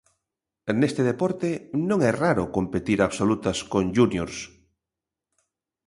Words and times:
Neste 0.79 1.01
deporte 1.11 1.49
non 1.89 1.99
é 2.09 2.11
raro 2.23 2.45
competir 2.57 2.99
absolutas 3.01 3.57
con 3.71 3.83
júniors. 3.97 4.37